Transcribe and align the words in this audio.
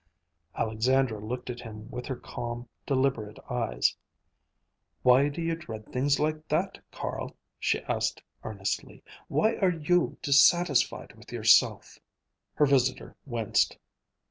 Alexandra 0.55 1.19
looked 1.19 1.51
at 1.51 1.59
him 1.59 1.87
with 1.91 2.07
her 2.07 2.15
calm, 2.15 2.67
deliberate 2.87 3.37
eyes. 3.51 3.95
"Why 5.03 5.29
do 5.29 5.43
you 5.43 5.53
dread 5.55 5.93
things 5.93 6.19
like 6.19 6.47
that, 6.47 6.79
Carl?" 6.91 7.35
she 7.59 7.81
asked 7.83 8.23
earnestly. 8.43 9.03
"Why 9.27 9.57
are 9.57 9.69
you 9.71 10.17
dissatisfied 10.23 11.13
with 11.13 11.31
yourself?" 11.31 11.99
Her 12.55 12.65
visitor 12.65 13.15
winced. 13.27 13.77